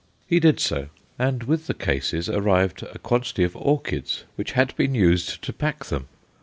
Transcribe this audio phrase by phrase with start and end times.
[0.25, 0.87] He did so,
[1.19, 5.85] and with the cases arrived a quantity of orchids which had been used to pack
[5.85, 6.07] them.